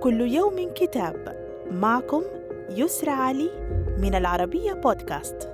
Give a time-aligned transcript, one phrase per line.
[0.00, 1.36] كل يوم كتاب.
[1.70, 2.22] معكم
[2.70, 3.50] يسرى علي
[3.98, 5.50] من العربية بودكاست.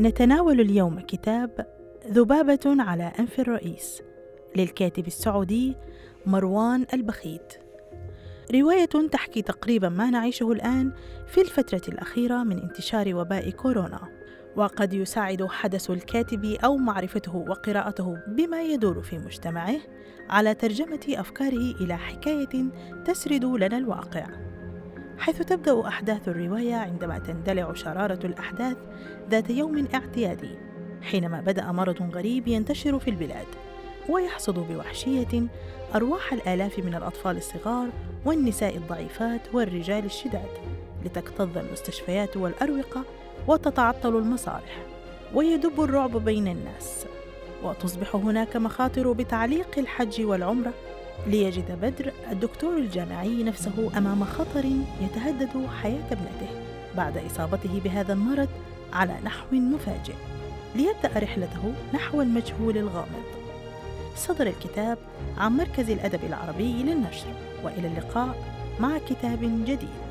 [0.00, 1.66] نتناول اليوم كتاب
[2.10, 4.02] ذبابة على أنف الرئيس
[4.56, 5.76] للكاتب السعودي
[6.26, 7.65] مروان البخيت.
[8.54, 10.92] رواية تحكي تقريبا ما نعيشه الآن
[11.26, 14.08] في الفترة الأخيرة من انتشار وباء كورونا
[14.56, 19.76] وقد يساعد حدث الكاتب أو معرفته وقراءته بما يدور في مجتمعه
[20.30, 22.64] على ترجمة أفكاره إلى حكاية
[23.04, 24.26] تسرد لنا الواقع.
[25.18, 28.76] حيث تبدأ أحداث الرواية عندما تندلع شرارة الأحداث
[29.30, 30.58] ذات يوم اعتيادي
[31.02, 33.46] حينما بدأ مرض غريب ينتشر في البلاد.
[34.08, 35.46] ويحصد بوحشية
[35.94, 37.88] أرواح الآلاف من الأطفال الصغار
[38.24, 40.50] والنساء الضعيفات والرجال الشداد
[41.04, 43.02] لتكتظ المستشفيات والأروقة
[43.48, 44.78] وتتعطل المصالح
[45.34, 47.06] ويدب الرعب بين الناس
[47.62, 50.72] وتصبح هناك مخاطر بتعليق الحج والعمرة
[51.26, 54.64] ليجد بدر الدكتور الجامعي نفسه أمام خطر
[55.00, 56.62] يتهدد حياة ابنته
[56.96, 58.48] بعد إصابته بهذا المرض
[58.92, 60.14] على نحو مفاجئ
[60.74, 63.45] ليبدأ رحلته نحو المجهول الغامض.
[64.16, 64.98] صدر الكتاب
[65.38, 67.26] عن مركز الأدب العربي للنشر
[67.64, 68.36] وإلى اللقاء
[68.80, 70.06] مع كتاب جديد.